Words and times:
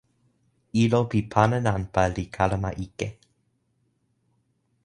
ilo 0.83 0.99
pi 1.09 1.19
pana 1.31 1.57
nanpa 1.65 2.03
li 2.15 2.25
kalama 2.35 2.69
ike. 2.85 3.07